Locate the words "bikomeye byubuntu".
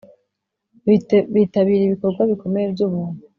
2.31-3.19